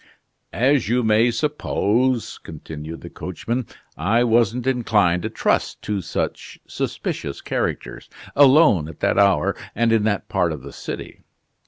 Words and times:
"As 0.51 0.89
you 0.89 1.03
may 1.03 1.29
suppose," 1.29 2.39
continued 2.39 3.01
the 3.01 3.09
coachman, 3.11 3.67
"I 3.95 4.23
wasn't 4.23 4.65
inclined 4.65 5.21
to 5.21 5.29
trust 5.29 5.83
two 5.83 6.01
such 6.01 6.57
suspicious 6.65 7.39
characters, 7.39 8.09
alone 8.35 8.87
at 8.87 8.99
that 9.01 9.19
hour 9.19 9.55
and 9.75 9.93
in 9.93 10.03
that 10.05 10.27
part 10.27 10.51
of 10.53 10.63
the 10.63 10.73
city. 10.73 11.21